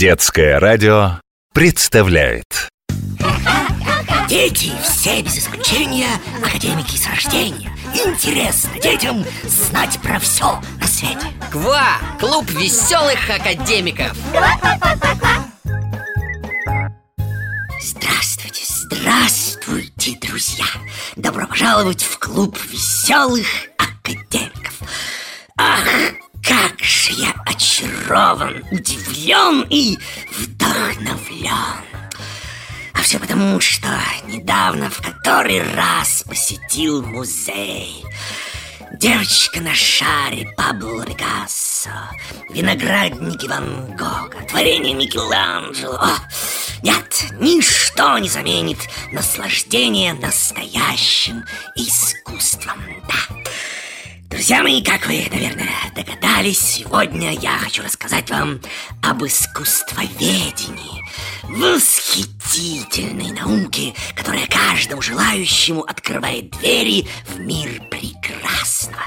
Детское 0.00 0.58
радио 0.58 1.20
представляет. 1.52 2.70
Дети 4.30 4.72
все 4.82 5.20
без 5.20 5.40
исключения 5.40 6.08
академики 6.42 6.96
с 6.96 7.06
рождения. 7.06 7.70
Интересно 7.92 8.80
детям 8.80 9.22
знать 9.44 9.98
про 10.02 10.18
все 10.18 10.58
на 10.80 10.86
свете. 10.86 11.26
КВА! 11.52 11.98
Клуб 12.18 12.48
веселых 12.48 13.28
академиков. 13.28 14.16
Здравствуйте, 17.78 18.64
здравствуйте, 18.64 20.16
друзья. 20.26 20.64
Добро 21.16 21.46
пожаловать 21.46 22.02
в 22.04 22.18
клуб 22.18 22.56
веселых 22.70 23.46
академиков. 23.76 24.80
Ах, 25.58 25.84
как 26.42 26.80
же 26.80 27.12
я 27.12 27.34
очарован, 27.46 28.64
удивлен 28.70 29.66
и 29.70 29.98
вдохновлен. 30.32 31.84
А 32.92 33.02
все 33.02 33.18
потому, 33.18 33.60
что 33.60 33.88
недавно 34.26 34.90
в 34.90 35.00
который 35.00 35.62
раз 35.74 36.24
посетил 36.26 37.02
музей. 37.02 38.04
Девочка 38.94 39.60
на 39.60 39.74
шаре 39.74 40.52
Пабло 40.56 41.06
Пикассо 41.06 41.90
Виноградники 42.50 43.46
Ван 43.46 43.96
Гога 43.96 44.44
Творение 44.48 44.94
Микеланджело. 44.94 46.10
Нет, 46.82 47.24
ничто 47.38 48.18
не 48.18 48.28
заменит 48.28 48.78
наслаждение 49.12 50.12
настоящим 50.14 51.44
искусством. 51.76 52.82
Да, 53.08 53.39
Друзья 54.40 54.62
мои, 54.62 54.82
как 54.82 55.06
вы, 55.06 55.28
наверное, 55.30 55.68
догадались, 55.94 56.60
сегодня 56.60 57.32
я 57.32 57.58
хочу 57.58 57.82
рассказать 57.82 58.30
вам 58.30 58.58
об 59.02 59.22
искусствоведении 59.22 61.04
Восхитительной 61.42 63.32
науке, 63.32 63.92
которая 64.14 64.46
каждому 64.46 65.02
желающему 65.02 65.82
открывает 65.82 66.52
двери 66.52 67.06
в 67.26 67.38
мир 67.38 67.82
прекрасного 67.90 69.04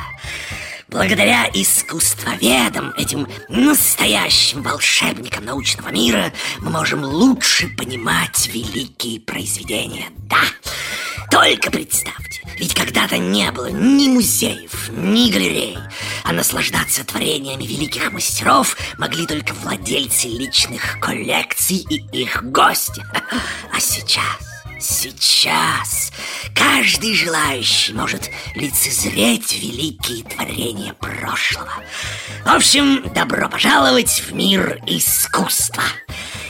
Благодаря 0.87 1.49
искусствоведам, 1.51 2.91
этим 2.95 3.27
настоящим 3.49 4.61
волшебникам 4.61 5.45
научного 5.45 5.89
мира, 5.89 6.31
мы 6.59 6.69
можем 6.69 7.03
лучше 7.03 7.69
понимать 7.69 8.47
великие 8.53 9.19
произведения. 9.19 10.05
Да, 10.29 10.43
только 11.31 11.71
представьте, 11.71 12.22
ведь 12.57 12.73
когда-то 12.73 13.17
не 13.17 13.51
было 13.51 13.67
ни 13.67 14.07
музеев, 14.09 14.89
ни 14.89 15.31
галерей, 15.31 15.77
а 16.23 16.33
наслаждаться 16.33 17.03
творениями 17.03 17.63
великих 17.63 18.11
мастеров 18.11 18.77
могли 18.97 19.25
только 19.25 19.53
владельцы 19.53 20.27
личных 20.27 20.99
коллекций 20.99 21.85
и 21.89 22.03
их 22.11 22.43
гости. 22.43 23.03
А 23.71 23.79
сейчас... 23.79 24.53
Сейчас 24.85 26.11
каждый 26.53 27.15
желающий 27.15 27.93
может 27.93 28.29
лицезреть 28.53 29.53
великие 29.53 30.25
творения 30.25 30.93
прошлого. 30.93 31.71
В 32.43 32.49
общем, 32.49 33.01
добро 33.13 33.47
пожаловать 33.47 34.21
в 34.27 34.33
мир 34.33 34.81
искусства. 34.85 35.83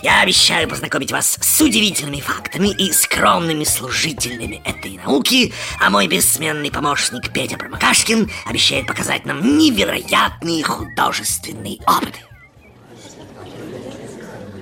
Я 0.03 0.19
обещаю 0.19 0.67
познакомить 0.67 1.13
вас 1.13 1.37
с 1.39 1.61
удивительными 1.61 2.19
фактами 2.19 2.67
и 2.67 2.91
скромными 2.91 3.63
служителями 3.63 4.61
этой 4.65 4.97
науки, 4.97 5.53
а 5.79 5.89
мой 5.89 6.07
бессменный 6.07 6.69
помощник 6.69 7.31
Петя 7.31 7.57
Промокашкин 7.57 8.29
обещает 8.45 8.85
показать 8.85 9.25
нам 9.25 9.57
невероятные 9.57 10.61
художественные 10.61 11.77
опыты. 11.87 12.19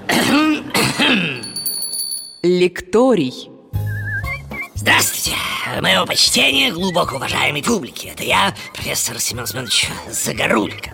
Лекторий. 2.44 3.50
Здравствуйте! 4.75 5.36
Мое 5.81 6.06
почтение 6.06 6.72
глубоко 6.72 7.16
уважаемой 7.16 7.63
публике. 7.63 8.09
Это 8.09 8.24
я, 8.24 8.53
профессор 8.75 9.19
Семен 9.19 9.47
Семенович 9.47 9.88
Загорулько. 10.07 10.91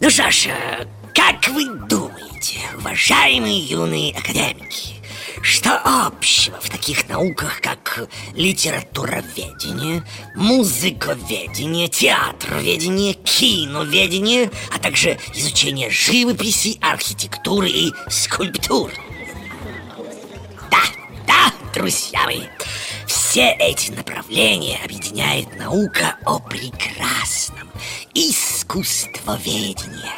Ну 0.00 0.10
что 0.10 0.28
ж, 0.32 0.46
э, 0.48 0.86
как 1.14 1.46
вы 1.48 1.66
думаете, 1.66 2.09
уважаемые 2.78 3.58
юные 3.58 4.12
академики, 4.16 4.94
что 5.42 5.80
общего 5.84 6.60
в 6.60 6.68
таких 6.68 7.08
науках, 7.08 7.60
как 7.60 8.08
литературоведение, 8.34 10.04
музыковедение, 10.34 11.88
театроведение, 11.88 13.14
киноведение, 13.14 14.50
а 14.74 14.78
также 14.78 15.18
изучение 15.34 15.90
живописи, 15.90 16.78
архитектуры 16.80 17.68
и 17.68 17.92
скульптуры? 18.08 18.94
Да, 20.70 20.82
да, 21.26 21.52
друзья 21.74 22.24
мои, 22.24 22.44
все 23.06 23.50
эти 23.58 23.90
направления 23.92 24.78
объединяет 24.84 25.56
наука 25.58 26.16
о 26.24 26.38
прекрасном, 26.38 27.70
искусствоведение. 28.14 30.12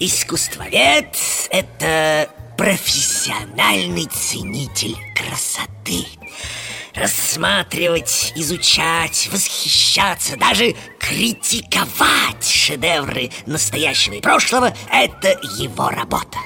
Искусствовед– 0.00 1.16
это 1.54 2.28
профессиональный 2.58 4.06
ценитель 4.06 4.96
красоты. 5.14 6.04
Рассматривать, 6.94 8.32
изучать, 8.34 9.28
восхищаться, 9.32 10.36
даже 10.36 10.74
критиковать 10.98 12.44
шедевры 12.44 13.30
настоящего 13.46 14.14
и 14.14 14.20
прошлого– 14.20 14.74
это 14.92 15.28
его 15.58 15.90
работа. 15.90 16.38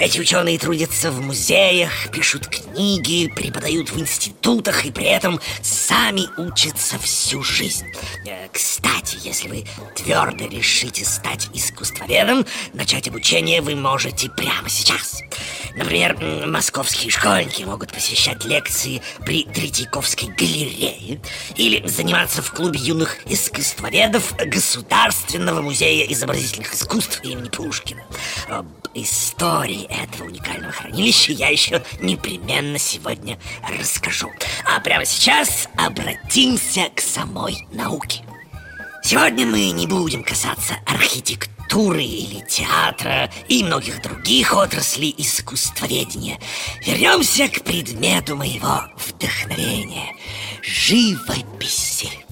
Эти 0.00 0.18
ученые 0.18 0.58
трудятся 0.58 1.10
в 1.10 1.20
музеях, 1.20 2.08
пишут 2.10 2.46
книги, 2.46 3.30
преподают 3.36 3.90
в 3.90 4.00
институтах 4.00 4.86
и 4.86 4.90
при 4.90 5.04
этом 5.04 5.38
сами 5.60 6.22
учатся 6.40 6.98
всю 6.98 7.42
жизнь. 7.42 7.86
Э, 8.26 8.48
Кстати, 8.50 9.18
если 9.22 9.48
вы 9.48 9.66
твердо 9.94 10.46
решите 10.46 11.04
стать 11.04 11.50
искусствоведом, 11.52 12.46
начать 12.72 13.08
обучение 13.08 13.60
вы 13.60 13.76
можете 13.76 14.30
прямо 14.30 14.70
сейчас. 14.70 15.20
Например, 15.76 16.16
московские 16.46 17.10
школьники 17.10 17.64
могут 17.64 17.92
посещать 17.92 18.46
лекции 18.46 19.02
при 19.26 19.44
Третьяковской 19.44 20.30
галерее 20.30 21.20
или 21.56 21.86
заниматься 21.86 22.40
в 22.40 22.50
клубе 22.52 22.80
юных 22.80 23.18
искусствоведов 23.26 24.34
Государственного 24.46 25.60
музея 25.60 26.10
изобразительных 26.10 26.72
искусств 26.72 27.20
имени 27.22 27.50
Пушкина. 27.50 28.02
Истории 28.94 29.84
этого 29.84 30.26
уникального 30.26 30.72
хранилища 30.72 31.32
я 31.32 31.48
еще 31.48 31.82
непременно 32.00 32.78
сегодня 32.78 33.38
расскажу. 33.78 34.30
А 34.64 34.80
прямо 34.80 35.04
сейчас 35.04 35.68
обратимся 35.76 36.88
к 36.94 37.00
самой 37.00 37.66
науке. 37.72 38.24
Сегодня 39.02 39.46
мы 39.46 39.70
не 39.70 39.86
будем 39.86 40.24
касаться 40.24 40.74
архитектуры 40.86 42.02
или 42.02 42.44
театра 42.46 43.30
и 43.48 43.62
многих 43.62 44.02
других 44.02 44.52
отраслей 44.54 45.14
искусствоведения. 45.16 46.38
Вернемся 46.84 47.48
к 47.48 47.62
предмету 47.62 48.36
моего 48.36 48.82
вдохновения– 48.96 50.14
живописи. 50.62 52.29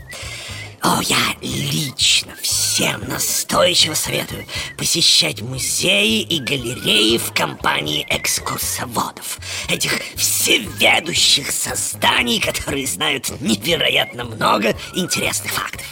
О, 0.82 1.00
я 1.02 1.34
лично 1.40 2.34
всем 2.40 3.02
настойчиво 3.08 3.94
советую 3.94 4.46
посещать 4.76 5.42
музеи 5.42 6.20
и 6.20 6.38
галереи 6.38 7.18
в 7.18 7.32
компании 7.32 8.06
экскурсоводов. 8.08 9.38
Этих 9.68 9.92
всеведущих 10.14 11.50
созданий, 11.50 12.40
которые 12.40 12.86
знают 12.86 13.28
невероятно 13.40 14.24
много 14.24 14.76
интересных 14.94 15.52
фактов. 15.52 15.84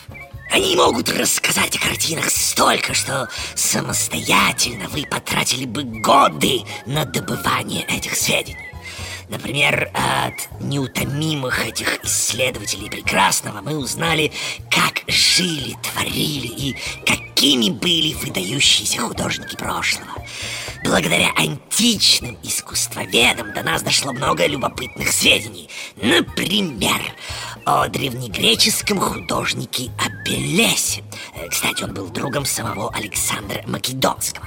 Они 0.53 0.77
могут 0.77 1.09
рассказать 1.11 1.77
о 1.77 1.81
картинах 1.81 2.31
столько, 2.31 2.95
что 2.95 3.29
самостоятельно 3.57 4.89
вы 4.89 5.05
потратили 5.05 5.65
бы 5.65 5.83
годы 5.83 6.61
на 6.87 7.05
добывание 7.05 7.85
этих 7.85 8.15
сведений. 8.15 8.66
Например, 9.29 9.91
от 9.93 10.49
неутомимых 10.61 11.67
этих 11.67 12.05
исследователей 12.05 12.89
прекрасного 12.89 13.61
мы 13.61 13.77
узнали, 13.77 14.33
как 14.71 15.03
жили, 15.09 15.77
творили 15.83 16.47
и 16.47 16.77
какими 17.05 17.71
были 17.71 18.15
выдающиеся 18.15 19.01
художники 19.01 19.57
прошлого. 19.57 20.13
Благодаря 20.85 21.33
античным 21.37 22.39
искусствоведам 22.45 23.53
до 23.53 23.63
нас 23.63 23.83
дошло 23.83 24.13
много 24.13 24.47
любопытных 24.47 25.11
сведений. 25.11 25.69
Например, 25.97 27.01
о 27.65 27.89
древнегреческом 27.89 29.01
художнике 29.01 29.91
Апеллесе. 29.99 31.03
Э, 31.35 31.49
Кстати, 31.49 31.83
он 31.83 31.95
был 31.95 32.07
другом 32.09 32.47
самого 32.47 32.95
Александра 32.95 33.63
Македонского. 33.67 34.47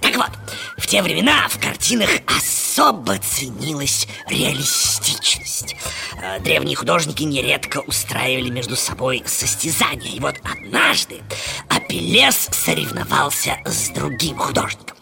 Так 0.00 0.16
вот, 0.16 0.30
в 0.76 0.86
те 0.86 1.02
времена 1.02 1.48
в 1.48 1.58
картинах 1.60 2.10
особо 2.26 3.18
ценилась 3.18 4.06
реалистичность. 4.28 5.76
Э, 6.22 6.38
Древние 6.40 6.76
художники 6.76 7.22
нередко 7.22 7.78
устраивали 7.78 8.50
между 8.50 8.76
собой 8.76 9.22
состязания. 9.26 10.12
И 10.12 10.20
вот 10.20 10.36
однажды 10.44 11.22
Апеллес 11.68 12.48
соревновался 12.52 13.58
с 13.64 13.88
другим 13.90 14.36
художником. 14.36 14.97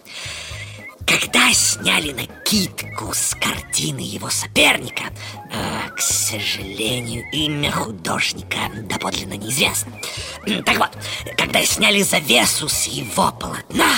Когда 1.06 1.52
сняли 1.54 2.12
накидку 2.12 3.14
с 3.14 3.34
картины 3.34 4.00
его 4.00 4.28
соперника, 4.28 5.04
э, 5.52 5.88
к 5.96 6.00
сожалению, 6.00 7.24
имя 7.32 7.70
художника 7.70 8.58
доподлинно 8.74 9.34
неизвестно. 9.34 9.92
Так 10.64 10.78
вот, 10.78 10.90
когда 11.36 11.64
сняли 11.64 12.02
завесу 12.02 12.68
с 12.68 12.86
его 12.86 13.32
полотна, 13.32 13.92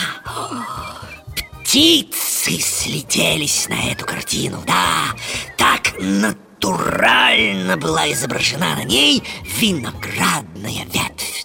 птицы 1.62 2.60
слетелись 2.60 3.68
на 3.68 3.90
эту 3.90 4.04
картину, 4.04 4.62
да, 4.66 5.16
так 5.56 5.94
натурально 5.98 7.76
была 7.76 8.12
изображена 8.12 8.76
на 8.76 8.84
ней 8.84 9.22
виноградная 9.58 10.84
ветвь. 10.84 11.44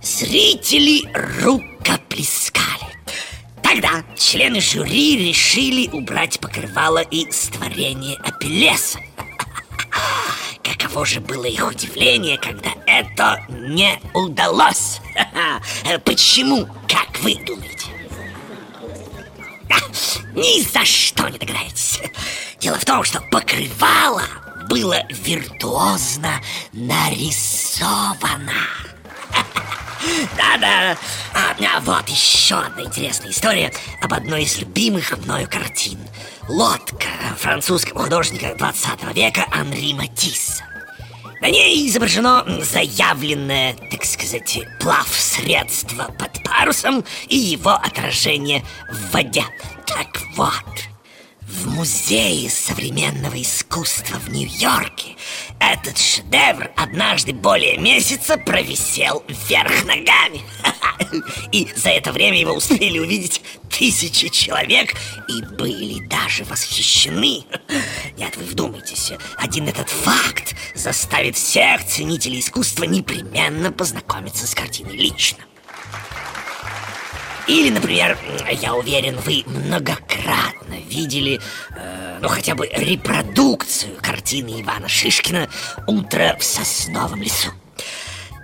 Зрители 0.00 1.06
рукоплескали. 1.42 2.47
Члены 4.18 4.60
жюри 4.60 5.28
решили 5.28 5.88
убрать 5.88 6.40
покрывало 6.40 6.98
и 6.98 7.30
створение 7.30 8.16
Апеллеса. 8.16 8.98
Каково 10.62 11.06
же 11.06 11.20
было 11.20 11.44
их 11.44 11.66
удивление, 11.66 12.36
когда 12.36 12.70
это 12.86 13.44
не 13.48 14.00
удалось. 14.14 15.00
Почему, 16.04 16.68
как 16.88 17.18
вы 17.20 17.36
думаете? 17.36 17.86
Ни 20.34 20.62
за 20.62 20.84
что 20.84 21.28
не 21.28 21.38
догадаетесь. 21.38 22.00
Дело 22.60 22.76
в 22.78 22.84
том, 22.84 23.04
что 23.04 23.20
покрывало 23.30 24.22
было 24.68 25.04
виртуозно 25.10 26.40
нарисовано. 26.72 28.52
Да-да. 30.36 30.96
А, 31.34 31.54
а 31.76 31.80
вот 31.80 32.08
еще 32.08 32.56
одна 32.56 32.82
интересная 32.82 33.30
история 33.30 33.72
об 34.02 34.12
одной 34.12 34.42
из 34.42 34.58
любимых 34.58 35.16
мною 35.18 35.48
картин. 35.50 35.98
Лодка 36.48 37.08
французского 37.36 38.04
художника 38.04 38.54
20 38.56 39.14
века 39.14 39.46
Анри 39.52 39.92
Матисса. 39.92 40.64
На 41.40 41.50
ней 41.50 41.86
изображено 41.88 42.44
заявленное, 42.62 43.76
так 43.90 44.04
сказать, 44.04 44.58
плав-средство 44.80 46.12
под 46.18 46.42
парусом 46.42 47.04
и 47.28 47.36
его 47.36 47.70
отражение 47.70 48.64
в 48.90 49.12
воде. 49.12 49.44
Так 49.86 50.08
вот, 50.34 50.52
в 51.48 51.66
Музее 51.68 52.50
современного 52.50 53.40
искусства 53.40 54.18
в 54.18 54.28
Нью-Йорке 54.28 55.16
этот 55.58 55.96
шедевр 55.96 56.70
однажды 56.76 57.32
более 57.32 57.78
месяца 57.78 58.36
провисел 58.36 59.24
вверх 59.26 59.84
ногами. 59.86 60.42
И 61.52 61.72
за 61.74 61.90
это 61.90 62.12
время 62.12 62.38
его 62.38 62.52
успели 62.52 62.98
увидеть 62.98 63.40
тысячи 63.70 64.28
человек 64.28 64.94
и 65.28 65.42
были 65.54 66.06
даже 66.06 66.44
восхищены. 66.44 67.44
Нет, 68.18 68.36
вы 68.36 68.44
вдумайтесь, 68.44 69.12
один 69.36 69.68
этот 69.68 69.88
факт 69.88 70.54
заставит 70.74 71.36
всех 71.36 71.86
ценителей 71.86 72.40
искусства 72.40 72.84
непременно 72.84 73.72
познакомиться 73.72 74.46
с 74.46 74.54
картиной 74.54 74.96
лично. 74.96 75.38
Или, 77.46 77.70
например, 77.70 78.18
я 78.60 78.74
уверен, 78.74 79.18
вы 79.24 79.42
многократно 79.46 80.17
видели, 80.88 81.40
э, 81.70 82.18
ну, 82.20 82.28
хотя 82.28 82.54
бы 82.54 82.68
репродукцию 82.68 83.96
картины 84.00 84.60
Ивана 84.62 84.88
Шишкина 84.88 85.48
«Утро 85.86 86.36
в 86.38 86.44
сосновом 86.44 87.22
лесу». 87.22 87.50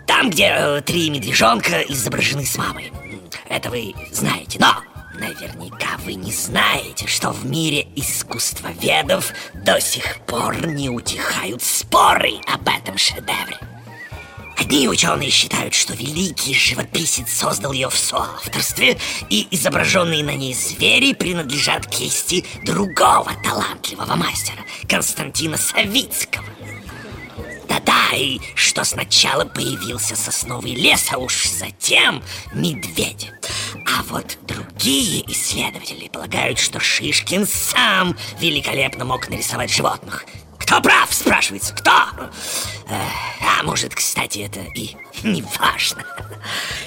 Там, 0.07 0.31
где 0.31 0.55
э, 0.57 0.83
три 0.83 1.11
медвежонка 1.11 1.81
изображены 1.83 2.45
с 2.45 2.57
мамой. 2.57 2.93
Это 3.49 3.71
вы 3.71 3.95
знаете, 4.13 4.59
но 4.61 4.83
наверняка 5.19 5.97
вы 6.05 6.15
не 6.15 6.33
знаете, 6.33 7.07
что 7.07 7.31
в 7.31 7.47
мире 7.47 7.87
искусствоведов 7.97 9.33
до 9.55 9.81
сих 9.81 10.21
пор 10.27 10.67
не 10.67 10.91
утихают 10.91 11.63
споры 11.63 12.33
об 12.47 12.69
этом 12.69 12.99
шедевре. 12.99 13.59
Одни 14.57 14.89
ученые 14.89 15.31
считают, 15.31 15.75
что 15.75 15.95
великий 15.95 16.55
живописец 16.55 17.33
создал 17.33 17.73
ее 17.73 17.91
в 17.91 17.97
соавторстве, 17.97 18.99
и 19.29 19.49
изображенные 19.51 20.23
на 20.23 20.35
ней 20.35 20.55
звери 20.55 21.13
принадлежат 21.13 21.87
кисти 21.87 22.45
другого 22.65 23.33
талантливого 23.43 24.15
мастера, 24.15 24.63
Константина 24.89 25.57
Савицкого. 25.57 26.45
Да-да, 27.69 28.17
и 28.17 28.39
что 28.55 28.85
сначала 28.85 29.45
появился 29.45 30.15
сосновый 30.15 30.75
лес, 30.75 31.09
а 31.11 31.19
уж 31.19 31.47
затем 31.49 32.23
медведи. 32.53 33.33
А 33.87 34.03
вот 34.05 34.39
другие 34.43 35.25
исследователи 35.33 36.09
полагают, 36.09 36.59
что 36.61 36.79
Шишкин 36.79 37.47
сам 37.47 38.17
великолепно 38.39 39.05
мог 39.05 39.29
нарисовать 39.29 39.71
животных– 39.73 40.25
кто 40.59 40.81
прав, 40.81 41.13
спрашивается, 41.13 41.75
кто? 41.75 41.91
А 41.91 43.63
может, 43.63 43.95
кстати, 43.95 44.39
это 44.39 44.61
и 44.75 44.97
не 45.23 45.43
важно. 45.59 46.05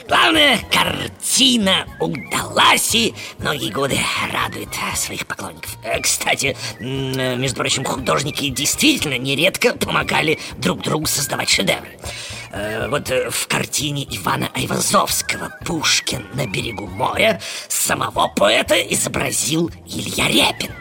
Главное, 0.08 0.60
картина 0.72 1.88
удалась 2.00 2.94
и 2.94 3.14
многие 3.40 3.72
годы 3.72 4.00
радует 4.32 4.70
своих 4.96 5.26
поклонников. 5.26 5.76
Э, 5.84 6.00
кстати, 6.00 6.56
между 6.80 7.58
прочим, 7.58 7.84
художники 7.84 8.50
действительно 8.50 9.18
нередко 9.18 9.74
помогали 9.74 10.40
друг 10.58 10.82
другу 10.82 11.08
создавать 11.08 11.50
шедевры. 11.50 11.98
Э, 12.52 12.88
вот 12.90 13.10
э, 13.10 13.30
в 13.30 13.48
картине 13.48 14.04
Ивана 14.10 14.50
Айвазовского 14.54 15.52
«Пушкин 15.66 16.26
на 16.34 16.46
берегу 16.46 16.88
моря» 16.88 17.42
самого 17.68 18.28
поэта 18.30 18.76
изобразил 18.76 19.72
Илья 19.88 20.28
Репин 20.28 20.72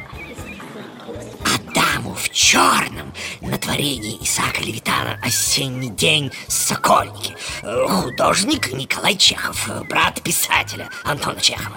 даму 1.75 2.15
в 2.15 2.31
черном 2.31 3.13
на 3.41 3.59
творении 3.59 4.19
Исаака 4.23 4.63
Левитана 4.63 5.19
«Осенний 5.23 5.91
день 5.91 6.33
Сокольники». 6.49 7.37
Художник 7.63 8.73
Николай 8.73 9.17
Чехов, 9.17 9.69
брат 9.89 10.23
писателя 10.23 10.89
Антона 11.05 11.41
Чехова. 11.41 11.77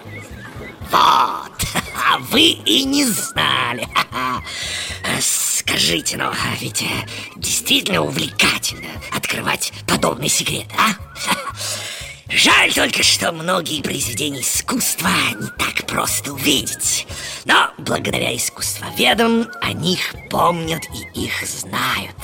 Вот, 0.92 1.52
а 2.12 2.18
вы 2.20 2.42
и 2.42 2.84
не 2.84 3.06
знали. 3.06 3.88
Скажите, 5.22 6.18
ну, 6.18 6.32
ведь 6.60 6.82
э, 6.82 7.08
действительно 7.36 8.02
увлекательно 8.02 8.90
открывать 9.16 9.72
подобные 9.86 10.30
секреты, 10.30 10.74
а? 10.78 10.96
Жаль 12.30 12.72
только, 12.74 13.02
что 13.02 13.32
многие 13.32 13.82
произведения 13.82 14.42
искусства 14.42 15.10
не 15.40 15.48
так 15.58 15.88
просто 15.88 16.32
увидеть. 16.32 17.08
Но 17.46 17.72
благодаря 17.80 18.36
искусствоведам 18.36 19.48
о 19.62 19.74
них 19.74 20.14
помнят 20.30 20.84
и 20.94 21.26
их 21.26 21.44
знают. 21.48 22.16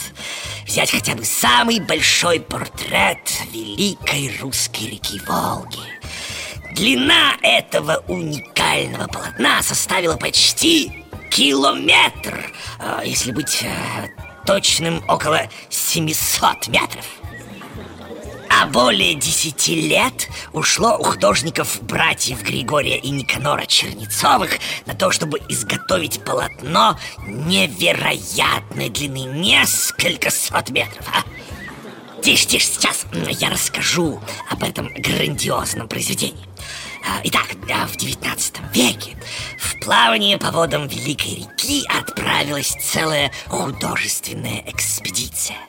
Взять 0.67 0.91
хотя 0.91 1.15
бы 1.15 1.25
самый 1.25 1.79
большой 1.79 2.39
портрет 2.39 3.17
великой 3.51 4.35
русской 4.39 4.91
реки 4.91 5.19
Волги. 5.27 5.79
Длина 6.75 7.37
этого 7.41 8.03
уникального 8.07 9.07
полотна 9.07 9.63
составила 9.63 10.17
почти 10.17 11.03
километр, 11.31 12.51
а, 12.79 13.01
если 13.03 13.31
быть 13.31 13.63
э, 13.63 14.07
точным, 14.45 15.03
около 15.07 15.49
700 15.69 16.67
метров. 16.67 17.05
А 18.57 18.67
более 18.67 19.15
десяти 19.15 19.75
лет 19.89 20.29
ушло 20.53 20.97
у 20.97 21.03
художников 21.03 21.83
братьев 21.83 22.41
Григория 22.41 22.97
и 22.97 23.09
Никанора 23.09 23.65
Чернецовых 23.65 24.51
на 24.85 24.93
то, 24.93 25.11
чтобы 25.11 25.39
изготовить 25.49 26.23
полотно 26.23 26.97
невероятной 27.27 28.89
длины, 28.89 29.25
несколько 29.37 30.31
сот 30.31 30.69
метров. 30.69 31.05
А? 31.13 32.21
Тише, 32.21 32.47
тише, 32.47 32.67
сейчас 32.67 33.05
я 33.11 33.49
расскажу 33.49 34.21
об 34.49 34.63
этом 34.63 34.87
грандиозном 34.93 35.89
произведении. 35.89 36.47
А, 37.05 37.19
итак, 37.25 37.47
в 37.89 37.97
19 37.97 38.55
веке 38.73 39.17
в 39.59 39.83
плавание 39.83 40.37
по 40.37 40.51
водам 40.51 40.87
Великой 40.87 41.35
реки 41.35 41.83
отправилась 41.89 42.77
целая 42.81 43.33
художественная 43.47 44.63
экспедиция– 44.65 45.57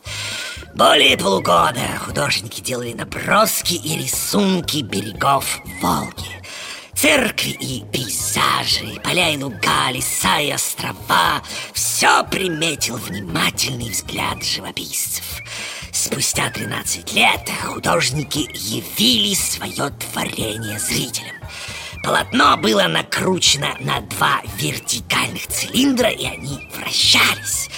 более 0.77 1.17
полугода 1.17 1.81
художники 1.99 2.61
делали 2.61 2.93
наброски 2.93 3.75
и 3.75 3.97
рисунки 3.97 4.83
берегов 4.83 5.59
Волги. 5.81 6.43
Церкви 6.95 7.51
и 7.51 7.85
пейзажи, 7.91 9.01
поля 9.03 9.31
и 9.31 9.43
луга, 9.43 9.91
леса 9.91 10.39
и 10.39 10.53
острова. 10.53 11.43
Все 11.73 12.25
приметил 12.25 12.97
внимательный 12.97 13.91
взгляд 13.91 14.43
живописцев. 14.45 15.25
Спустя 15.93 16.51
13 16.51 17.13
лет 17.15 17.51
художники 17.65 18.49
явили 18.53 19.35
свое 19.35 19.91
творение 19.91 20.79
зрителям. 20.79 21.37
Полотно 22.03 22.57
было 22.59 22.83
накручено 22.83 23.75
на 23.81 24.01
два 24.03 24.43
вертикальных 24.59 25.47
цилиндра, 25.47 26.11
и 26.11 26.27
они 26.27 26.69
вращались 26.77 27.71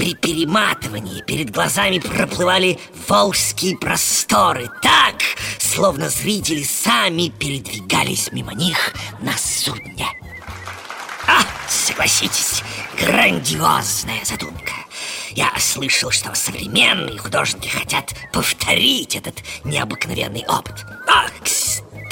при 0.00 0.14
перематывании 0.14 1.20
перед 1.20 1.50
глазами 1.50 1.98
проплывали 1.98 2.78
волжские 3.06 3.76
просторы 3.76 4.70
Так, 4.80 5.16
словно 5.58 6.08
зрители 6.08 6.62
сами 6.62 7.28
передвигались 7.28 8.32
мимо 8.32 8.54
них 8.54 8.94
на 9.20 9.36
судне 9.36 10.08
согласитесь, 11.90 12.62
грандиозная 12.98 14.24
задумка. 14.24 14.72
Я 15.32 15.52
слышал, 15.58 16.10
что 16.10 16.34
современные 16.34 17.18
художники 17.18 17.68
хотят 17.68 18.14
повторить 18.32 19.16
этот 19.16 19.42
необыкновенный 19.64 20.44
опыт. 20.48 20.84
А, 21.08 21.26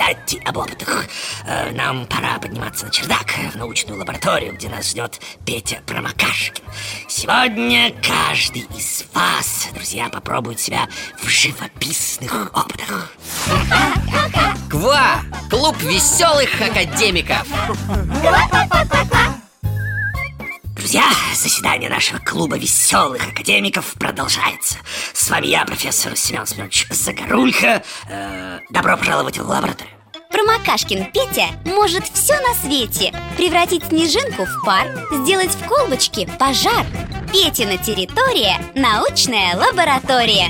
кстати, 0.08 0.42
об 0.44 0.56
опытах. 0.56 1.06
Э, 1.44 1.70
нам 1.72 2.06
пора 2.06 2.38
подниматься 2.38 2.86
на 2.86 2.90
чердак, 2.90 3.34
в 3.52 3.56
научную 3.56 3.98
лабораторию, 3.98 4.54
где 4.54 4.68
нас 4.68 4.90
ждет 4.90 5.20
Петя 5.44 5.80
Промокашкин. 5.86 6.64
Сегодня 7.08 7.92
каждый 8.02 8.62
из 8.76 9.04
вас, 9.12 9.68
друзья, 9.74 10.08
попробует 10.08 10.60
себя 10.60 10.88
в 11.18 11.28
живописных 11.28 12.50
опытах. 12.54 13.12
Ква! 14.70 15.22
Клуб 15.50 15.76
веселых 15.82 16.60
академиков! 16.60 17.46
Друзья, 20.88 21.10
заседание 21.34 21.90
нашего 21.90 22.18
клуба 22.18 22.56
веселых 22.56 23.28
академиков 23.28 23.92
продолжается. 24.00 24.78
С 25.12 25.28
вами 25.28 25.48
я, 25.48 25.66
профессор 25.66 26.16
Семен 26.16 26.46
Семенович 26.46 26.86
Загорулько. 26.88 27.82
Э, 28.08 28.60
добро 28.70 28.96
пожаловать 28.96 29.36
в 29.36 29.46
лабораторию. 29.46 29.92
Промокашкин 30.30 31.12
Петя 31.12 31.48
может 31.66 32.04
все 32.08 32.40
на 32.40 32.54
свете 32.54 33.12
Превратить 33.36 33.84
снежинку 33.84 34.46
в 34.46 34.64
пар 34.64 34.86
Сделать 35.12 35.50
в 35.50 35.68
колбочке 35.68 36.26
пожар 36.38 36.86
Петина 37.34 37.76
территория– 37.76 38.58
научная 38.74 39.56
лаборатория 39.56 40.48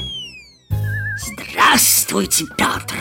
Здравствуйте, 1.18 2.44
Петр 2.56 2.94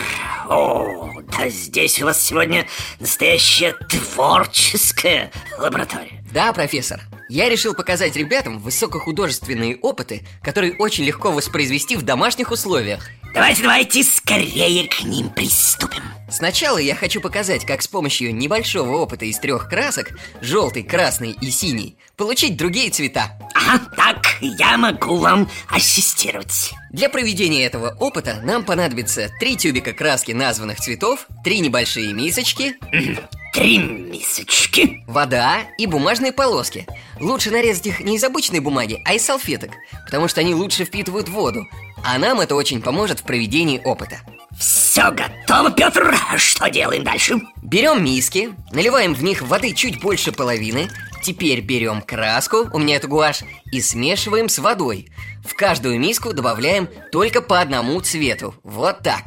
О, 0.48 1.10
да 1.36 1.48
здесь 1.50 2.00
у 2.00 2.06
вас 2.06 2.22
сегодня 2.22 2.66
настоящая 3.00 3.74
творческая 3.90 5.30
лаборатория 5.58 6.24
Да, 6.32 6.54
профессор, 6.54 7.02
я 7.28 7.50
решил 7.50 7.74
показать 7.74 8.16
ребятам 8.16 8.58
высокохудожественные 8.58 9.76
опыты, 9.76 10.26
которые 10.42 10.74
очень 10.78 11.04
легко 11.04 11.32
воспроизвести 11.32 11.96
в 11.96 12.02
домашних 12.02 12.50
условиях. 12.50 13.10
Давайте, 13.34 13.62
давайте 13.62 14.02
скорее 14.02 14.88
к 14.88 15.02
ним 15.04 15.30
приступим. 15.30 16.02
Сначала 16.30 16.78
я 16.78 16.94
хочу 16.94 17.20
показать, 17.20 17.64
как 17.64 17.82
с 17.82 17.88
помощью 17.88 18.34
небольшого 18.34 18.96
опыта 18.96 19.24
из 19.24 19.38
трех 19.38 19.68
красок 19.68 20.10
желтый, 20.40 20.82
красный 20.82 21.30
и 21.40 21.50
синий 21.50 21.96
получить 22.16 22.56
другие 22.56 22.90
цвета. 22.90 23.38
Ага, 23.54 23.84
так, 23.96 24.36
я 24.40 24.76
могу 24.76 25.16
вам 25.16 25.48
ассистировать. 25.68 26.72
Для 26.90 27.08
проведения 27.08 27.64
этого 27.64 27.96
опыта 27.98 28.40
нам 28.42 28.64
понадобится 28.64 29.30
три 29.40 29.56
тюбика 29.56 29.92
краски 29.92 30.32
названных 30.32 30.78
цветов, 30.80 31.26
три 31.44 31.60
небольшие 31.60 32.12
мисочки, 32.12 32.76
Три 33.58 33.78
мисочки 33.78 35.02
вода 35.08 35.62
и 35.78 35.86
бумажные 35.86 36.30
полоски. 36.30 36.86
Лучше 37.18 37.50
нарезать 37.50 37.88
их 37.88 37.98
не 37.98 38.14
из 38.14 38.22
обычной 38.22 38.60
бумаги, 38.60 39.02
а 39.04 39.14
из 39.14 39.24
салфеток, 39.24 39.72
потому 40.04 40.28
что 40.28 40.40
они 40.40 40.54
лучше 40.54 40.84
впитывают 40.84 41.28
воду, 41.28 41.66
а 42.04 42.18
нам 42.18 42.38
это 42.38 42.54
очень 42.54 42.80
поможет 42.80 43.18
в 43.18 43.24
проведении 43.24 43.82
опыта. 43.84 44.20
Все 44.56 45.10
готово, 45.10 45.72
Петр. 45.72 46.14
Что 46.36 46.70
делаем 46.70 47.02
дальше? 47.02 47.40
Берем 47.60 48.04
миски, 48.04 48.54
наливаем 48.70 49.12
в 49.12 49.24
них 49.24 49.42
воды 49.42 49.74
чуть 49.74 50.00
больше 50.00 50.30
половины 50.30 50.88
Теперь 51.24 51.60
берем 51.60 52.00
краску, 52.00 52.68
у 52.72 52.78
меня 52.78 52.94
это 52.94 53.08
гуашь, 53.08 53.40
и 53.72 53.80
смешиваем 53.80 54.48
с 54.48 54.60
водой 54.60 55.08
В 55.44 55.54
каждую 55.54 55.98
миску 55.98 56.32
добавляем 56.32 56.88
только 57.10 57.42
по 57.42 57.60
одному 57.60 58.00
цвету 58.02 58.54
Вот 58.62 59.00
так 59.00 59.24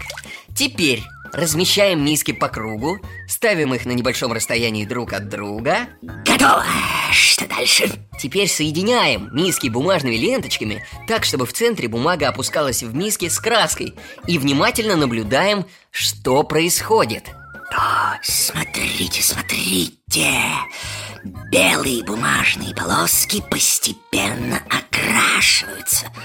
Теперь 0.55 1.03
размещаем 1.33 2.03
миски 2.03 2.31
по 2.31 2.47
кругу 2.47 2.99
Ставим 3.27 3.73
их 3.73 3.85
на 3.85 3.91
небольшом 3.91 4.33
расстоянии 4.33 4.85
друг 4.85 5.13
от 5.13 5.29
друга 5.29 5.87
Готово! 6.01 6.65
Что 7.11 7.47
дальше? 7.47 7.89
Теперь 8.19 8.47
соединяем 8.47 9.29
миски 9.33 9.67
бумажными 9.67 10.15
ленточками 10.15 10.85
Так, 11.07 11.25
чтобы 11.25 11.45
в 11.45 11.53
центре 11.53 11.87
бумага 11.87 12.27
опускалась 12.27 12.83
в 12.83 12.95
миске 12.95 13.29
с 13.29 13.39
краской 13.39 13.93
И 14.27 14.37
внимательно 14.37 14.95
наблюдаем, 14.95 15.65
что 15.91 16.43
происходит 16.43 17.31
О, 17.71 18.17
смотрите, 18.21 19.23
смотрите. 19.23 20.31
Белые 21.51 22.03
бумажные 22.03 22.75
полоски 22.75 23.43
постепенно 23.49 24.61
окрашиваются. 24.69 26.07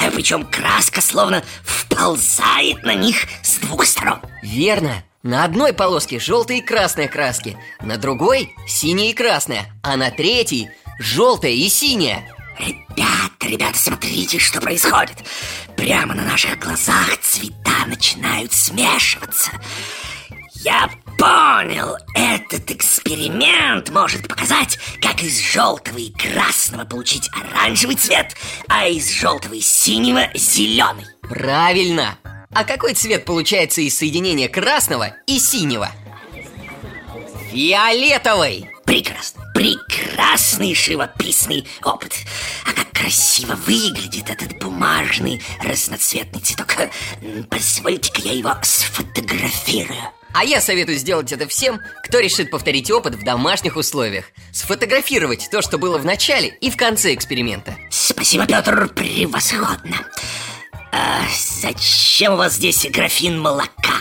А, 0.00 0.10
Причем 0.10 0.44
краска 0.44 1.00
словно 1.00 1.42
вползает 1.62 2.82
на 2.82 2.94
них 2.94 3.26
с 3.42 3.56
двух 3.56 3.86
сторон. 3.86 4.20
Верно, 4.42 5.02
на 5.22 5.44
одной 5.44 5.72
полоске 5.72 6.18
желтая 6.18 6.58
и 6.58 6.60
красная 6.60 7.08
краски 7.08 7.56
На 7.80 7.96
другой 7.96 8.54
синяя 8.66 9.10
и 9.10 9.14
красная 9.14 9.72
А 9.82 9.96
на 9.96 10.10
третьей 10.10 10.68
желтая 10.98 11.52
и 11.52 11.68
синяя. 11.68 12.28
Ребята, 12.58 13.46
ребята, 13.46 13.78
смотрите, 13.78 14.38
что 14.38 14.60
происходит. 14.60 15.16
Прямо 15.76 16.14
на 16.14 16.24
наших 16.24 16.58
глазах 16.58 17.18
цвета 17.22 17.86
начинают 17.86 18.52
смешиваться 18.52 19.50
Я 20.64 20.88
понял, 21.18 21.98
этот 22.14 22.70
эксперимент 22.70 23.90
может 23.90 24.26
показать, 24.26 24.78
как 24.98 25.22
из 25.22 25.38
желтого 25.38 25.98
и 25.98 26.10
красного 26.10 26.86
получить 26.86 27.28
оранжевый 27.34 27.96
цвет, 27.96 28.34
а 28.66 28.88
из 28.88 29.10
желтого 29.10 29.52
и 29.52 29.60
синего 29.60 30.26
зеленый. 30.32 31.04
Правильно! 31.20 32.16
А 32.54 32.64
какой 32.64 32.94
цвет 32.94 33.26
получается 33.26 33.82
из 33.82 33.98
соединения 33.98 34.48
красного 34.48 35.14
и 35.26 35.38
синего? 35.38 35.90
Фиолетовый! 37.52 38.70
Прекрасно, 38.86 39.44
прекрасный 39.54 40.74
живописный 40.74 41.68
опыт. 41.82 42.14
А 42.66 42.72
как 42.72 42.90
красиво 42.90 43.54
выглядит 43.66 44.30
этот 44.30 44.58
бумажный 44.60 45.42
разноцветный 45.62 46.40
цветок. 46.40 46.74
Позвольте-ка 47.50 48.22
я 48.22 48.32
его 48.32 48.54
сфотографирую. 48.62 50.10
А 50.34 50.44
я 50.44 50.60
советую 50.60 50.98
сделать 50.98 51.30
это 51.30 51.46
всем, 51.46 51.80
кто 52.02 52.18
решит 52.18 52.50
повторить 52.50 52.90
опыт 52.90 53.14
в 53.14 53.22
домашних 53.22 53.76
условиях 53.76 54.24
Сфотографировать 54.52 55.48
то, 55.50 55.62
что 55.62 55.78
было 55.78 55.96
в 55.96 56.04
начале 56.04 56.48
и 56.60 56.70
в 56.70 56.76
конце 56.76 57.14
эксперимента 57.14 57.76
Спасибо, 57.90 58.44
Петр, 58.44 58.88
превосходно 58.88 59.96
а 60.92 61.22
Зачем 61.60 62.34
у 62.34 62.36
вас 62.36 62.54
здесь 62.54 62.86
графин 62.90 63.40
молока? 63.40 63.94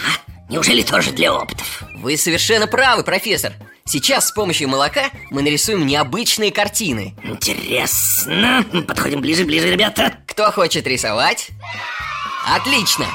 Неужели 0.50 0.82
тоже 0.82 1.12
для 1.12 1.34
опытов? 1.34 1.84
Вы 1.98 2.18
совершенно 2.18 2.68
правы, 2.68 3.04
профессор 3.04 3.54
Сейчас 3.86 4.30
с 4.30 4.32
помощью 4.32 4.70
молока 4.70 5.12
мы 5.30 5.44
нарисуем 5.44 5.86
необычные 5.86 6.52
картины 6.52 7.16
Интересно 7.24 8.66
Подходим 8.88 9.22
ближе, 9.22 9.46
ближе, 9.46 9.72
ребята 9.72 10.18
Кто 10.28 10.52
хочет 10.52 10.88
рисовать? 10.88 11.50
Отлично! 12.56 13.06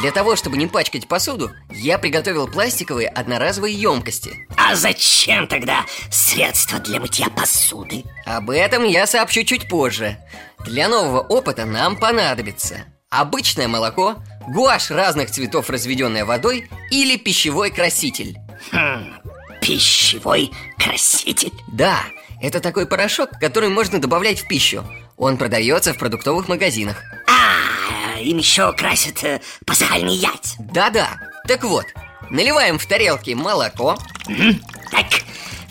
Для 0.00 0.10
того, 0.10 0.36
чтобы 0.36 0.56
не 0.56 0.66
пачкать 0.66 1.06
посуду, 1.06 1.50
я 1.70 1.98
приготовил 1.98 2.48
пластиковые 2.48 3.08
одноразовые 3.08 3.74
емкости. 3.74 4.48
А 4.56 4.74
зачем 4.74 5.46
тогда 5.46 5.84
средства 6.10 6.78
для 6.78 6.98
мытья 6.98 7.28
посуды? 7.28 8.04
Об 8.24 8.50
этом 8.50 8.84
я 8.84 9.06
сообщу 9.06 9.44
чуть 9.44 9.68
позже. 9.68 10.16
Для 10.64 10.88
нового 10.88 11.20
опыта 11.20 11.64
нам 11.64 11.96
понадобится 11.96 12.86
Обычное 13.10 13.68
молоко, 13.68 14.16
гуашь 14.48 14.90
разных 14.90 15.30
цветов, 15.30 15.68
разведенная 15.68 16.24
водой 16.24 16.70
Или 16.90 17.16
пищевой 17.18 17.70
краситель. 17.70 18.38
Хм, 18.70 19.12
Пищевой 19.60 20.50
краситель? 20.78 21.52
Да, 21.68 22.00
это 22.40 22.60
такой 22.60 22.86
порошок, 22.86 23.30
который 23.38 23.68
можно 23.68 24.00
добавлять 24.00 24.40
в 24.40 24.48
пищу. 24.48 24.84
Он 25.18 25.36
продается 25.36 25.92
в 25.92 25.98
продуктовых 25.98 26.48
магазинах. 26.48 27.02
А, 27.28 27.91
им 28.22 28.38
еще 28.38 28.72
красят 28.72 29.22
э, 29.24 29.40
пасхальные 29.66 30.16
яйца 30.16 30.56
Да-да, 30.58 31.08
так 31.46 31.64
вот, 31.64 31.86
наливаем 32.30 32.78
в 32.78 32.86
тарелки 32.86 33.30
молоко. 33.30 33.98
Угу. 34.26 34.60
Так, 34.90 35.06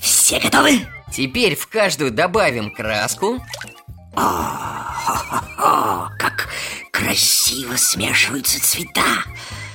все 0.02 0.40
готовы? 0.40 0.86
Теперь 1.12 1.56
в 1.56 1.68
каждую 1.68 2.12
добавим 2.12 2.74
краску. 2.74 3.40
О, 4.16 6.10
как 6.18 6.50
красиво 6.92 7.76
смешиваются 7.76 8.62
цвета. 8.62 9.24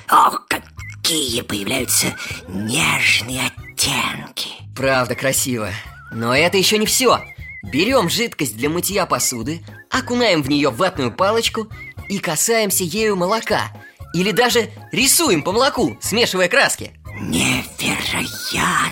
О, 0.08 0.30
какие 0.48 1.40
появляются 1.42 2.14
нежные 2.48 3.46
оттенки. 3.46 4.50
Правда 4.74 5.14
красиво. 5.14 5.70
Но 6.12 6.34
это 6.34 6.56
еще 6.56 6.78
не 6.78 6.86
все 6.86 7.20
Берем 7.64 8.08
жидкость 8.08 8.56
для 8.56 8.70
мытья 8.70 9.06
посуды 9.06 9.60
Окунаем 9.90 10.42
в 10.42 10.48
нее 10.48 10.70
ватную 10.70 11.12
палочку 11.12 11.68
И 12.08 12.18
касаемся 12.18 12.84
ею 12.84 13.16
молока. 13.16 13.72
Или 14.14 14.30
даже 14.30 14.70
рисуем 14.92 15.42
по 15.42 15.52
молоку, 15.52 15.98
смешивая 16.00 16.48
краски. 16.48 16.92
Невероятно! 17.20 18.86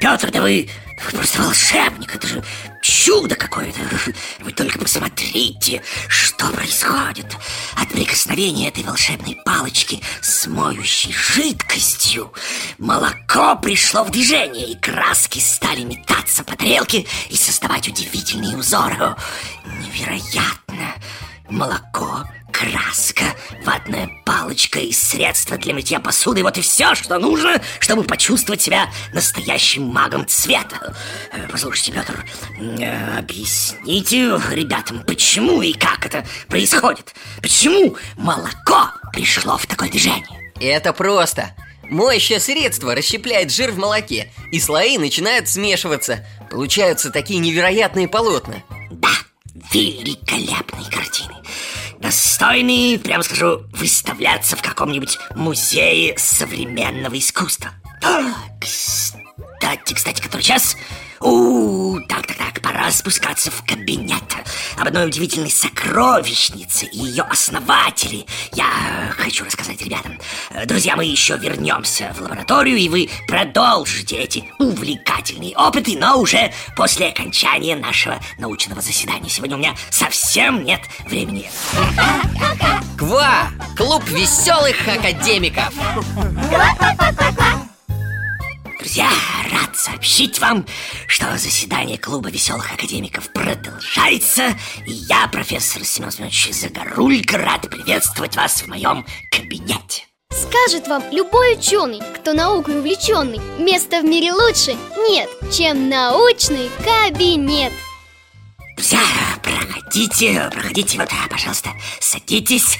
Петр, 0.00 0.30
да 0.30 0.40
вы, 0.42 0.68
вы 1.04 1.10
просто 1.18 1.42
волшебник 1.42 2.14
Это 2.14 2.26
же 2.26 2.42
чудо 2.82 3.34
какое-то. 3.34 3.80
Вы 4.40 4.52
только 4.52 4.78
посмотрите, 4.78 5.82
что 6.08 6.48
происходит 6.50 7.36
От 7.76 7.88
прикосновения 7.88 8.68
этой 8.68 8.82
волшебной 8.84 9.36
палочки 9.44 10.02
с 10.20 10.46
моющей 10.46 11.12
жидкостью. 11.12 12.32
Молоко 12.78 13.56
пришло 13.56 14.04
в 14.04 14.10
движение 14.10 14.70
И 14.70 14.76
краски 14.76 15.38
стали 15.38 15.82
метаться 15.82 16.44
по 16.44 16.56
тарелке 16.56 17.06
И 17.28 17.36
создавать 17.36 17.88
удивительные 17.88 18.56
узоры. 18.56 19.16
Невероятно 19.64 20.94
Молоко 21.50 22.24
краска, 22.52 23.24
ватная 23.64 24.08
палочка 24.24 24.78
и 24.78 24.92
средства 24.92 25.56
для 25.56 25.74
мытья 25.74 25.98
посуды. 25.98 26.44
Вот 26.44 26.56
и 26.58 26.60
все, 26.60 26.94
что 26.94 27.18
нужно, 27.18 27.60
чтобы 27.80 28.04
почувствовать 28.04 28.62
себя 28.62 28.88
настоящим 29.12 29.82
магом 29.84 30.26
цвета. 30.28 30.94
Э, 31.32 31.48
Послушайте, 31.50 31.92
Петр, 31.92 32.24
э, 32.58 33.18
объясните 33.18 34.40
ребятам, 34.52 35.02
почему 35.04 35.60
и 35.60 35.72
как 35.72 36.06
это 36.06 36.24
происходит? 36.48 37.14
Почему 37.42 37.96
молоко 38.16 38.92
пришло 39.12 39.58
в 39.58 39.66
такое 39.66 39.90
движение? 39.90 40.52
Это 40.60 40.92
просто. 40.92 41.50
Моющее 41.82 42.38
средство 42.38 42.94
расщепляет 42.94 43.50
жир 43.50 43.72
в 43.72 43.78
молоке 43.78 44.30
И 44.52 44.60
слои 44.60 44.96
начинают 44.98 45.48
смешиваться. 45.48 46.24
Получаются 46.48 47.10
такие 47.10 47.40
невероятные 47.40 48.06
полотна 48.06 48.62
великолепные 49.72 50.90
картины 50.90 51.34
достойный, 52.00 52.98
прямо 52.98 53.22
скажу, 53.22 53.62
выставляться 53.72 54.56
в 54.56 54.62
каком-нибудь 54.62 55.18
музее 55.34 56.14
современного 56.16 57.18
искусства. 57.18 57.70
А, 58.02 58.32
кстати, 58.60 59.94
кстати, 59.94 60.20
который 60.20 60.42
час? 60.42 60.76
У, 61.20 61.79
так, 62.08 62.26
так, 62.26 62.36
так, 62.36 62.60
пора 62.60 62.90
спускаться 62.90 63.50
в 63.50 63.64
кабинет. 63.64 64.22
Об 64.78 64.88
одной 64.88 65.06
удивительной 65.06 65.50
сокровищнице 65.50 66.86
и 66.86 66.98
ее 66.98 67.22
основателе 67.24 68.24
Я 68.52 69.12
хочу 69.16 69.44
рассказать 69.44 69.82
ребятам. 69.82 70.18
Друзья, 70.66 70.96
мы 70.96 71.04
еще 71.04 71.36
вернемся 71.36 72.14
в 72.16 72.22
лабораторию 72.22 72.76
И 72.76 72.88
вы 72.88 73.10
продолжите 73.26 74.16
эти 74.16 74.44
увлекательные 74.58 75.56
опыты 75.56 75.96
Но 75.98 76.18
уже 76.18 76.52
после 76.76 77.08
окончания 77.08 77.76
нашего 77.76 78.18
научного 78.38 78.80
заседания. 78.80 79.28
Сегодня 79.28 79.56
у 79.56 79.58
меня 79.58 79.74
совсем 79.90 80.64
нет 80.64 80.80
времени. 81.06 81.50
Ква! 82.98 83.50
Клуб 83.76 84.04
веселых 84.08 84.76
академиков! 84.86 85.72
Друзья, 88.80 89.10
рад 89.52 89.76
сообщить 89.76 90.38
вам, 90.38 90.64
что 91.06 91.36
заседание 91.36 91.98
клуба 91.98 92.30
веселых 92.30 92.72
академиков 92.72 93.30
продолжается, 93.30 94.56
и 94.86 94.92
я, 94.92 95.28
профессор 95.28 95.84
Семен 95.84 96.10
Семенович 96.10 96.48
Загорулько, 96.52 97.36
рад 97.36 97.68
приветствовать 97.68 98.36
вас 98.36 98.62
в 98.62 98.68
моем 98.68 99.04
кабинете. 99.30 100.04
Скажет 100.32 100.88
вам 100.88 101.04
любой 101.12 101.58
ученый, 101.58 102.00
кто 102.16 102.32
наукой 102.32 102.78
увлеченный, 102.78 103.40
место 103.58 104.00
в 104.00 104.04
мире 104.04 104.32
лучше 104.32 104.74
нет, 105.10 105.28
чем 105.52 105.90
научный 105.90 106.70
кабинет. 106.82 107.74
Проходите, 109.42 110.50
проходите, 110.52 110.98
вот, 110.98 111.10
пожалуйста, 111.28 111.70
садитесь. 112.00 112.78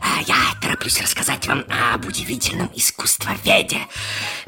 А 0.00 0.22
Я 0.22 0.36
тороплюсь 0.62 1.00
рассказать 1.00 1.46
вам 1.46 1.64
об 1.92 2.06
удивительном 2.06 2.70
искусствоведе. 2.74 3.78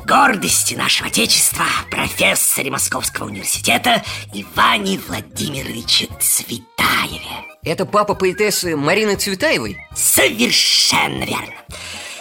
Гордости 0.06 0.74
нашего 0.74 1.08
Отечества, 1.08 1.66
профессоре 1.90 2.70
Московского 2.70 3.26
университета 3.26 4.02
Иване 4.32 4.98
Владимировиче 5.06 6.08
Цветаеве. 6.20 7.44
Это 7.62 7.84
папа 7.84 8.14
поэтессы 8.14 8.74
Марины 8.74 9.16
Цветаевой? 9.16 9.76
Совершенно 9.94 11.24
верно 11.24 11.54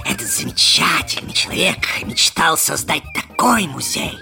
этот 0.05 0.27
замечательный 0.27 1.33
человек 1.33 1.77
мечтал 2.03 2.57
создать 2.57 3.03
такой 3.13 3.67
музей, 3.67 4.17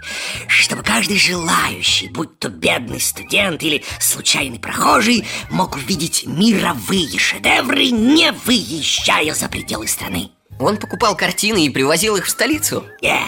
чтобы 0.48 0.84
каждый 0.84 1.18
желающий, 1.18 2.10
будь 2.10 2.40
то 2.40 2.50
бедный 2.50 3.00
студент 3.00 3.64
или 3.64 3.84
случайный 4.00 4.60
прохожий, 4.60 5.28
мог 5.50 5.76
увидеть 5.76 6.26
мировые 6.26 7.18
шедевры, 7.18 7.92
не 7.92 8.32
выезжая 8.32 9.34
за 9.34 9.48
пределы 9.48 9.88
страны. 9.88 10.32
Он 10.60 10.78
покупал 10.78 11.16
картины 11.16 11.66
и 11.66 11.70
привозил 11.70 12.16
их 12.16 12.26
в 12.26 12.30
столицу? 12.30 12.86
Нет, 13.02 13.20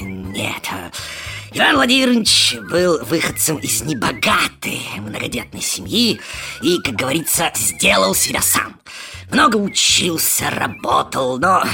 нет. 0.00 0.62
Иван 1.52 1.76
Владимирович 1.76 2.56
был 2.70 3.02
выходцем 3.04 3.56
из 3.56 3.80
небогатой 3.82 4.82
многодетной 4.98 5.62
семьи 5.62 6.20
и, 6.62 6.78
как 6.80 6.94
говорится, 6.94 7.50
сделал 7.54 8.14
себя 8.14 8.42
сам. 8.42 8.76
Много 9.30 9.56
учился, 9.56 10.50
работал, 10.50 11.38
но 11.38 11.64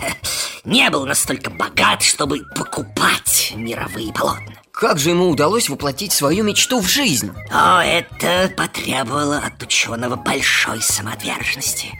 не 0.64 0.88
был 0.90 1.06
настолько 1.06 1.50
богат, 1.50 2.02
чтобы 2.02 2.44
покупать 2.54 3.52
мировые 3.56 4.12
полотна. 4.12 4.54
Как 4.76 4.98
же 4.98 5.08
ему 5.08 5.30
удалось 5.30 5.70
воплотить 5.70 6.12
свою 6.12 6.44
мечту 6.44 6.80
в 6.80 6.86
жизнь? 6.86 7.32
О, 7.50 7.80
это 7.82 8.52
потребовало 8.54 9.38
от 9.38 9.62
ученого 9.62 10.16
большой 10.16 10.82
самоотверженности. 10.82 11.98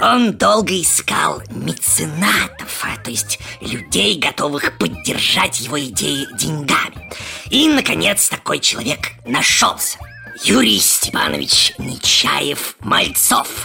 Он 0.00 0.32
долго 0.32 0.80
искал 0.80 1.42
меценатов, 1.50 2.82
а, 2.84 2.96
то 3.04 3.10
есть 3.10 3.38
людей, 3.60 4.18
готовых 4.18 4.78
поддержать 4.78 5.60
его 5.60 5.78
идеи 5.78 6.26
деньгами. 6.38 7.12
И, 7.50 7.68
наконец, 7.68 8.30
такой 8.30 8.60
человек 8.60 9.10
нашелся. 9.26 9.98
Юрий 10.42 10.80
Степанович 10.80 11.74
Нечаев-Мальцов– 11.76 13.48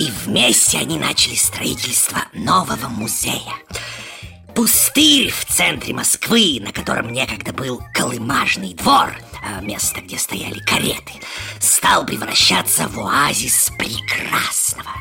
и 0.00 0.10
вместе 0.24 0.78
они 0.78 0.98
начали 0.98 1.36
строительство 1.36 2.18
нового 2.32 2.88
музея. 2.88 3.54
Пустырь 4.54 5.30
в 5.32 5.44
центре 5.46 5.92
Москвы, 5.92 6.60
на 6.60 6.72
котором 6.72 7.12
некогда 7.12 7.52
был 7.52 7.82
колымажный 7.92 8.74
двор, 8.74 9.12
а 9.42 9.60
место, 9.60 10.00
где 10.00 10.16
стояли 10.16 10.60
кареты, 10.60 11.12
стал 11.58 12.06
превращаться 12.06 12.86
в 12.88 13.00
оазис 13.00 13.72
прекрасного. 13.76 14.92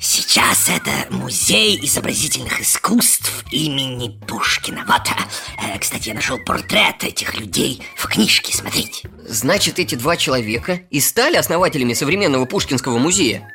Сейчас 0.00 0.68
это 0.68 1.12
музей 1.12 1.78
изобразительных 1.84 2.60
искусств 2.60 3.44
имени 3.52 4.16
Пушкина. 4.26 4.84
Вот, 4.86 5.02
э, 5.08 5.78
кстати, 5.78 6.08
я 6.08 6.14
нашел 6.14 6.38
портрет 6.38 7.02
этих 7.02 7.38
людей 7.38 7.82
в 7.96 8.06
книжке, 8.06 8.56
смотрите. 8.56 9.08
Значит, 9.26 9.78
эти 9.78 9.94
два 9.94 10.16
человека 10.16 10.80
и 10.90 11.00
стали 11.00 11.36
основателями 11.36 11.94
современного 11.94 12.46
Пушкинского 12.46 12.98
музея? 12.98 13.48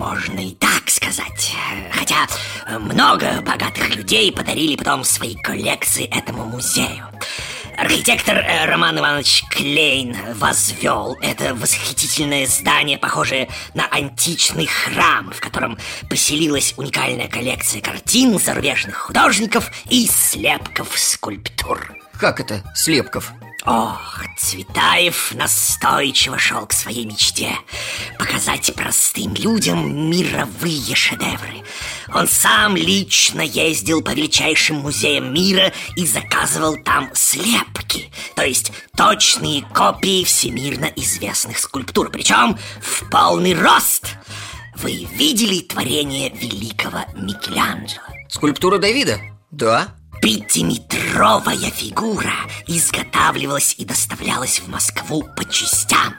Можно 0.00 0.40
и 0.40 0.52
так 0.52 0.88
сказать 0.88 1.54
Хотя 1.92 2.26
много 2.78 3.42
богатых 3.42 3.94
людей 3.94 4.32
подарили 4.32 4.74
потом 4.74 5.04
свои 5.04 5.34
коллекции 5.34 6.06
этому 6.06 6.46
музею 6.46 7.06
Архитектор 7.76 8.38
э, 8.38 8.64
Роман 8.64 8.98
Иванович 8.98 9.44
Клейн 9.50 10.16
возвел 10.36 11.16
это 11.20 11.54
восхитительное 11.54 12.46
здание, 12.46 12.98
похожее 12.98 13.48
на 13.74 13.86
античный 13.88 14.66
храм, 14.66 15.32
в 15.32 15.40
котором 15.40 15.78
поселилась 16.08 16.74
уникальная 16.76 17.28
коллекция 17.28 17.80
картин 17.80 18.38
зарубежных 18.38 18.96
художников 18.96 19.70
и 19.88 20.06
слепков 20.06 20.98
скульптур. 20.98 21.94
Как 22.18 22.40
это 22.40 22.62
слепков? 22.74 23.32
Ох, 23.66 24.22
Цветаев 24.38 25.34
настойчиво 25.34 26.38
шел 26.38 26.66
к 26.66 26.72
своей 26.72 27.04
мечте 27.04 27.52
Показать 28.18 28.74
простым 28.74 29.34
людям 29.34 30.10
мировые 30.10 30.94
шедевры 30.94 31.62
Он 32.14 32.26
сам 32.26 32.74
лично 32.74 33.42
ездил 33.42 34.02
по 34.02 34.12
величайшим 34.12 34.76
музеям 34.76 35.34
мира 35.34 35.72
И 35.94 36.06
заказывал 36.06 36.76
там 36.82 37.10
слепки 37.12 38.10
То 38.34 38.44
есть 38.44 38.72
точные 38.96 39.62
копии 39.62 40.24
всемирно 40.24 40.86
известных 40.96 41.58
скульптур 41.58 42.08
Причем 42.10 42.58
в 42.80 43.10
полный 43.10 43.52
рост 43.52 44.16
Вы 44.76 45.04
видели 45.04 45.60
творение 45.60 46.30
великого 46.30 47.04
Микеланджело? 47.14 48.06
Скульптура 48.30 48.78
Давида? 48.78 49.20
Да, 49.50 49.94
Пятиметровая 50.22 51.70
фигура 51.70 52.34
изготавливалась 52.66 53.74
и 53.78 53.86
доставлялась 53.86 54.60
в 54.60 54.68
Москву 54.68 55.26
по 55.34 55.44
частям. 55.50 56.14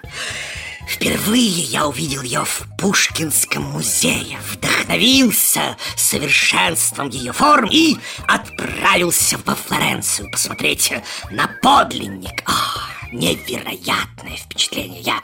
Впервые 0.87 1.47
я 1.47 1.87
увидел 1.87 2.23
ее 2.23 2.43
в 2.43 2.63
Пушкинском 2.79 3.63
музее, 3.63 4.39
вдохновился 4.51 5.77
совершенством 5.95 7.09
ее 7.09 7.31
форм 7.31 7.69
и 7.71 7.97
отправился 8.27 9.37
во 9.45 9.53
Флоренцию 9.55 10.31
посмотреть 10.31 10.91
на 11.29 11.47
подлинник. 11.61 12.43
О, 12.49 13.11
невероятное 13.11 14.35
впечатление. 14.35 15.01
Я 15.01 15.21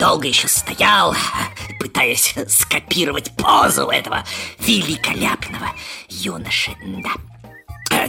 долго 0.00 0.26
еще 0.26 0.48
стоял, 0.48 1.14
пытаясь 1.78 2.34
скопировать 2.48 3.30
позу 3.36 3.88
этого 3.88 4.24
великолепного 4.58 5.70
юноши. 6.08 6.72
Да. 7.02 7.12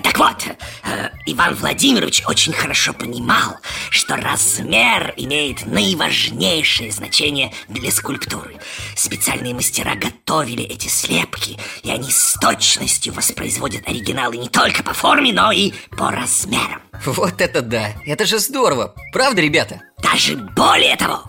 Так 0.04 0.18
вот, 0.18 0.46
э, 0.84 1.10
Иван 1.26 1.56
Владимирович 1.56 2.24
очень 2.28 2.54
хорошо 2.54 2.94
понимал, 2.94 3.58
что 3.90 4.16
размер 4.16 5.14
имеет 5.18 5.66
наиважнейшее 5.66 6.92
значение 6.92 7.54
для 7.68 7.92
скульптуры. 7.92 8.58
Специальные 8.96 9.54
мастера 9.54 9.96
готовили 9.96 10.64
эти 10.64 10.88
слепки, 10.88 11.58
и 11.84 11.92
они 11.92 12.12
с 12.12 12.34
точностью 12.40 13.14
воспроизводят 13.14 13.88
оригиналы 13.88 14.38
не 14.38 14.50
только 14.50 14.84
по 14.84 14.94
форме, 14.94 15.34
но 15.34 15.52
и 15.52 15.74
по 15.98 16.12
размерам. 16.12 16.82
Вот 17.06 17.42
это 17.42 17.62
да, 17.62 17.94
это 18.06 18.26
же 18.26 18.40
здорово 18.40 18.96
Правда, 19.14 19.42
ребята? 19.42 19.82
Даже 20.02 20.36
более 20.36 20.96
того, 20.96 21.24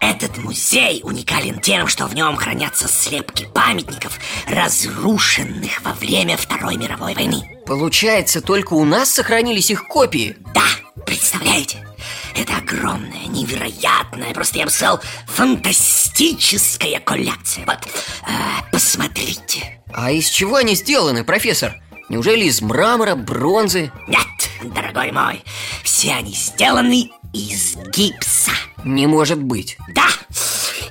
этот 0.00 0.38
музей 0.38 1.00
уникален 1.02 1.60
тем, 1.60 1.88
что 1.88 2.06
в 2.06 2.14
нем 2.14 2.36
хранятся 2.36 2.88
слепки 2.88 3.46
памятников, 3.52 4.18
разрушенных 4.46 5.82
во 5.82 5.92
время 5.92 6.36
Второй 6.36 6.76
мировой 6.76 7.14
войны. 7.14 7.53
Получается, 7.66 8.40
только 8.40 8.74
у 8.74 8.84
нас 8.84 9.10
сохранились 9.10 9.70
их 9.70 9.86
копии 9.86 10.36
Да, 10.54 10.62
представляете? 11.06 11.86
Это 12.34 12.56
огромная, 12.56 13.26
невероятная, 13.28 14.34
просто 14.34 14.58
я 14.58 14.64
бы 14.64 14.70
сказал, 14.70 15.00
фантастическая 15.26 17.00
коллекция. 17.00 17.64
Вот, 17.64 17.78
э, 18.26 18.30
посмотрите. 18.72 19.80
А 19.92 20.10
из 20.10 20.28
чего 20.28 20.56
они 20.56 20.74
сделаны, 20.74 21.24
профессор? 21.24 21.80
Неужели 22.08 22.44
из 22.44 22.60
мрамора, 22.60 23.14
бронзы? 23.14 23.90
Нет, 24.08 24.26
дорогой 24.74 25.12
мой, 25.12 25.42
все 25.84 26.12
они 26.12 26.32
сделаны 26.34 27.10
из 27.32 27.76
гипса. 27.94 28.50
Не 28.84 29.06
может 29.06 29.42
быть 29.42 29.78
Да, 29.94 30.08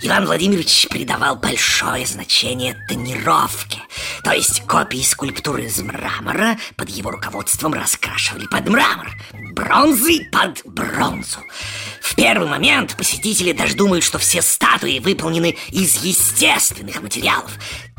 Иван 0.02 0.26
Владимирович 0.26 0.88
придавал 0.90 1.36
большое 1.36 2.06
значение 2.06 2.76
тонировке 2.88 3.80
То 4.24 4.32
есть 4.32 4.62
копии 4.62 5.02
скульптуры 5.02 5.66
из 5.66 5.80
мрамора 5.82 6.58
под 6.76 6.90
его 6.90 7.12
руководством 7.12 7.74
раскрашивали 7.74 8.48
под 8.48 8.70
мрамор 8.70 9.12
Бронзы 9.54 10.30
под 10.32 10.62
бронзу. 10.66 11.40
В 12.02 12.16
первый 12.16 12.48
момент 12.48 12.96
посетители 12.98 13.52
даже 13.52 13.76
думают, 13.76 14.04
что 14.04 14.18
все 14.18 14.42
статуи 14.42 15.00
выполнены 15.00 15.58
из 15.70 16.04
естественных 16.04 17.02
материалов. 17.02 17.52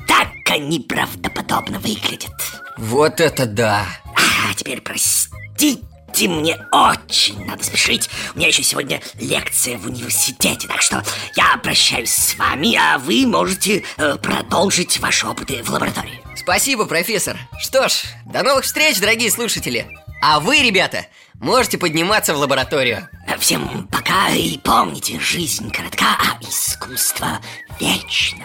Так 0.06 0.28
они 0.50 0.80
правдоподобно 0.80 1.78
выглядят. 1.78 2.32
Вот 2.76 3.20
это 3.20 3.46
да! 3.46 3.86
А 4.16 4.54
теперь 4.54 4.80
простите, 4.80 5.78
мне 6.22 6.56
очень 6.70 7.44
надо 7.44 7.64
спешить. 7.64 8.08
У 8.34 8.38
меня 8.38 8.48
еще 8.48 8.62
сегодня 8.62 9.00
лекция 9.18 9.76
в 9.76 9.86
университете, 9.86 10.68
так 10.68 10.82
что 10.82 11.02
я 11.36 11.56
прощаюсь 11.62 12.12
с 12.12 12.36
вами, 12.36 12.76
а 12.76 12.98
вы 12.98 13.26
можете 13.26 13.84
э, 13.96 14.16
продолжить 14.16 14.98
ваши 15.00 15.26
опыты 15.26 15.62
в 15.62 15.70
лаборатории. 15.70 16.20
Спасибо, 16.36 16.84
профессор 16.84 17.38
Что 17.58 17.88
ж, 17.88 18.02
до 18.26 18.42
новых 18.42 18.64
встреч, 18.64 18.98
дорогие 18.98 19.30
слушатели 19.30 19.86
А 20.20 20.40
вы, 20.40 20.58
ребята, 20.58 21.06
можете 21.34 21.78
подниматься 21.78 22.34
в 22.34 22.38
лабораторию 22.38 23.08
Всем 23.38 23.88
пока 23.88 24.30
и 24.30 24.58
помните, 24.58 25.18
жизнь 25.18 25.70
коротка, 25.70 26.06
а 26.18 26.42
искусство 26.42 27.40
вечно. 27.80 28.44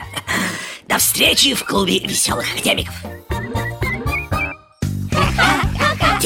До 0.88 0.98
встречи 0.98 1.54
в 1.54 1.64
клубе 1.64 2.00
веселых 2.00 2.46
академиков. 2.54 2.96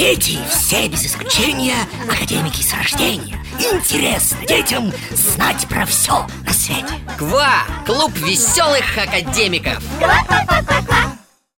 Дети 0.04 0.38
все 0.50 0.90
без 0.90 1.06
исключения 1.06 1.78
академики 2.12 2.62
с 2.62 2.74
рождения. 2.74 3.42
Интересно 3.58 4.46
детям 4.46 4.92
знать 5.12 5.66
про 5.70 5.86
все 5.86 6.28
на 6.46 6.52
свете. 6.52 7.00
Ква! 7.18 7.64
Клуб 7.86 8.12
веселых 8.18 8.98
академиков 8.98 9.82
Ква-ква-ква-ква-ква. 10.00 11.13